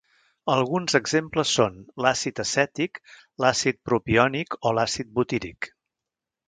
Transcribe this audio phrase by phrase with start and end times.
[0.51, 2.99] Alguns exemples són: l'àcid acètic,
[3.45, 5.75] l'àcid propiònic o l'àcid butíric.